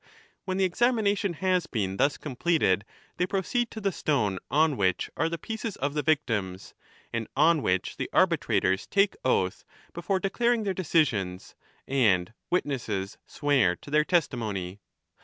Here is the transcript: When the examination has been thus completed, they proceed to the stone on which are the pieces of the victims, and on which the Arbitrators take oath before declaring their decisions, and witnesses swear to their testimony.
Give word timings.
When 0.45 0.57
the 0.57 0.63
examination 0.63 1.33
has 1.33 1.67
been 1.67 1.97
thus 1.97 2.17
completed, 2.17 2.85
they 3.17 3.27
proceed 3.27 3.69
to 3.69 3.79
the 3.79 3.91
stone 3.91 4.39
on 4.49 4.75
which 4.75 5.11
are 5.15 5.29
the 5.29 5.37
pieces 5.37 5.75
of 5.75 5.93
the 5.93 6.01
victims, 6.01 6.73
and 7.13 7.27
on 7.35 7.61
which 7.61 7.97
the 7.97 8.09
Arbitrators 8.11 8.87
take 8.87 9.15
oath 9.23 9.63
before 9.93 10.19
declaring 10.19 10.63
their 10.63 10.73
decisions, 10.73 11.53
and 11.87 12.33
witnesses 12.49 13.19
swear 13.27 13.75
to 13.75 13.91
their 13.91 14.03
testimony. 14.03 14.79